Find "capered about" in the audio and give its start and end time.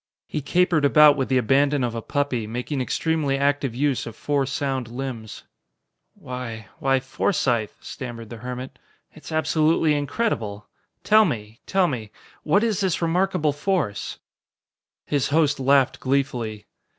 0.41-1.15